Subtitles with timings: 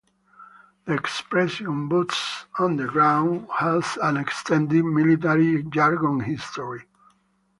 [0.85, 6.85] The expression "boots on the ground" has an extended military-jargon history.